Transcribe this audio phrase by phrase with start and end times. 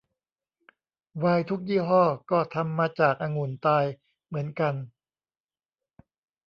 [1.19, 3.85] ไวน์ทุกยี่ห้อก็ทำมาจากองุ่นตาย
[4.27, 4.75] เหมือนกัน